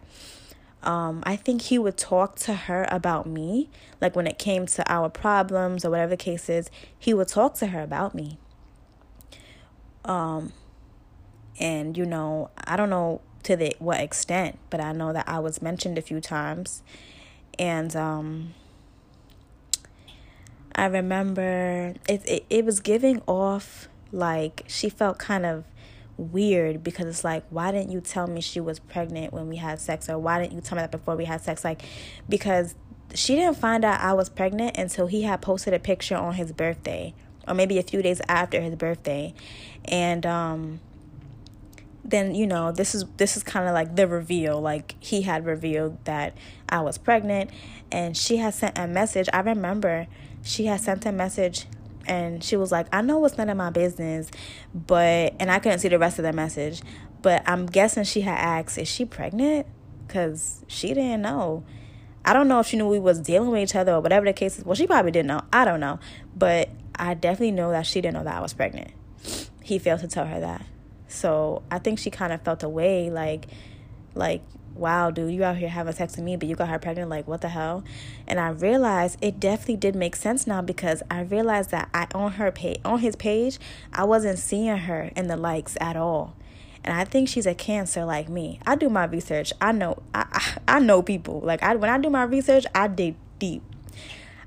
[0.85, 3.71] um, I think he would talk to her about me.
[4.01, 7.55] Like when it came to our problems or whatever the case is, he would talk
[7.55, 8.39] to her about me.
[10.05, 10.53] Um,
[11.59, 15.38] and you know, I don't know to the what extent, but I know that I
[15.38, 16.82] was mentioned a few times,
[17.59, 18.55] and um,
[20.74, 22.44] I remember it, it.
[22.51, 25.64] It was giving off like she felt kind of
[26.16, 29.80] weird because it's like why didn't you tell me she was pregnant when we had
[29.80, 30.09] sex?
[30.09, 31.64] Or why didn't you tell me that before we had sex?
[31.64, 31.82] Like
[32.28, 32.74] because
[33.14, 36.51] she didn't find out I was pregnant until he had posted a picture on his
[36.51, 37.14] birthday
[37.47, 39.34] or maybe a few days after his birthday.
[39.84, 40.80] And um
[42.11, 45.45] then you know this is this is kind of like the reveal like he had
[45.45, 46.37] revealed that
[46.69, 47.51] I was pregnant
[47.91, 50.07] and she had sent a message I remember
[50.43, 51.67] she had sent a message
[52.07, 54.31] and she was like, I know it's none of my business,
[54.73, 56.83] but, and I couldn't see the rest of the message,
[57.21, 59.67] but I'm guessing she had asked, Is she pregnant?
[60.07, 61.65] Because she didn't know.
[62.25, 64.33] I don't know if she knew we was dealing with each other or whatever the
[64.33, 64.65] case is.
[64.65, 65.43] Well, she probably didn't know.
[65.53, 65.99] I don't know.
[66.37, 68.93] But I definitely know that she didn't know that I was pregnant.
[69.63, 70.65] He failed to tell her that.
[71.09, 73.47] So I think she kind of felt away like,
[74.15, 74.43] like,
[74.75, 77.09] wow, dude, you out here having sex with me, but you got her pregnant.
[77.09, 77.85] Like, what the hell?
[78.27, 82.33] And I realized it definitely did make sense now because I realized that I on
[82.33, 83.59] her page, on his page,
[83.93, 86.35] I wasn't seeing her in the likes at all.
[86.85, 88.61] And I think she's a cancer like me.
[88.65, 89.53] I do my research.
[89.61, 90.03] I know.
[90.15, 90.27] I
[90.69, 91.41] I, I know people.
[91.41, 93.63] Like I when I do my research, I dig deep.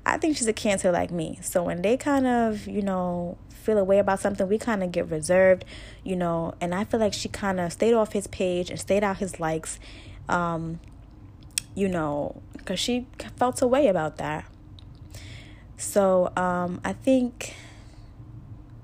[0.06, 1.38] I think she's a cancer like me.
[1.42, 4.90] So when they kind of, you know, feel a way about something, we kind of
[4.90, 5.64] get reserved,
[6.02, 6.54] you know.
[6.60, 9.38] And I feel like she kind of stayed off his page and stayed out his
[9.38, 9.78] likes
[10.30, 10.80] um,
[11.74, 13.06] you know, because she
[13.36, 14.44] felt a way about that.
[15.76, 17.54] So um, I think,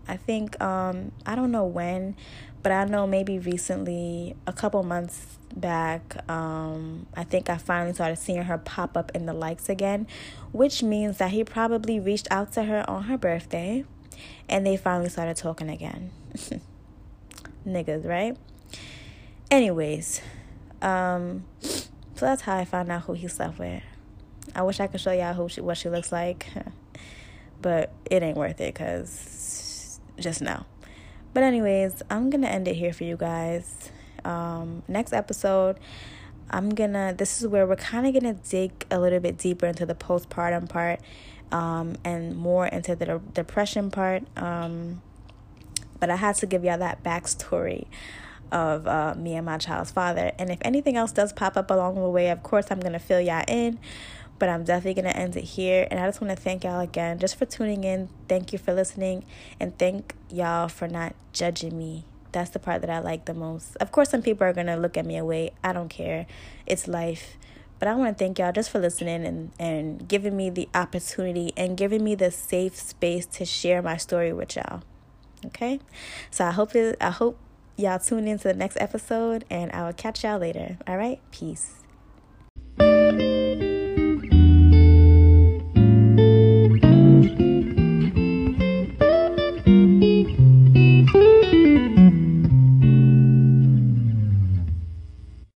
[0.09, 2.17] I think, um, I don't know when,
[2.63, 8.17] but I know maybe recently, a couple months back, um, I think I finally started
[8.17, 10.07] seeing her pop up in the likes again,
[10.53, 13.85] which means that he probably reached out to her on her birthday
[14.49, 16.11] and they finally started talking again.
[17.67, 18.37] Niggas, right?
[19.51, 20.21] Anyways,
[20.83, 21.87] um, so
[22.21, 23.83] that's how I found out who he slept with.
[24.55, 26.47] I wish I could show y'all who she, what she looks like,
[27.63, 30.67] but it ain't worth it because just now.
[31.35, 33.91] But anyways, I'm gonna end it here for you guys.
[34.25, 35.79] Um, next episode,
[36.51, 37.15] I'm gonna.
[37.17, 40.69] This is where we're kind of gonna dig a little bit deeper into the postpartum
[40.69, 41.01] part,
[41.53, 44.25] um, and more into the depression part.
[44.37, 45.03] Um,
[45.99, 47.87] but I had to give y'all that backstory
[48.53, 50.33] of uh, me and my child's father.
[50.39, 52.99] And if anything else does pop up along the way, of course, I'm going to
[52.99, 53.79] fill y'all in.
[54.39, 55.89] But I'm definitely going to end it here.
[55.91, 58.11] And I just want to thank y'all again just for tuning in.
[58.29, 59.25] Thank you for listening.
[59.59, 62.05] And thank y'all for not judging me.
[62.33, 63.77] That's the part that I like the most.
[63.77, 65.53] Of course, some people are going to look at me away.
[65.65, 66.27] I don't care.
[66.67, 67.39] It's life.
[67.79, 71.53] But I want to thank y'all just for listening and, and giving me the opportunity
[71.57, 74.83] and giving me the safe space to share my story with y'all.
[75.45, 75.81] Okay?
[76.31, 77.39] So I hope it, I hope
[77.77, 80.79] y'all tune in to the next episode, and I will catch y'all later.
[80.87, 81.21] All right?
[81.31, 81.75] Peace.